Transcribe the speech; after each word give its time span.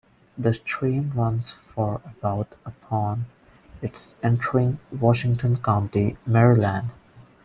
The 0.35 0.55
stream 0.55 1.11
runs 1.13 1.51
for 1.51 2.01
about 2.03 2.47
upon 2.65 3.27
its 3.83 4.15
entering 4.23 4.79
Washington 4.91 5.57
County, 5.57 6.17
Maryland. 6.25 6.89